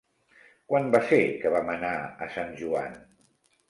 Quan 0.71 0.89
va 0.95 1.03
ser 1.13 1.21
que 1.45 1.53
vam 1.59 1.71
anar 1.77 1.95
a 2.05 2.33
Sant 2.39 2.61
Joan? 2.65 3.03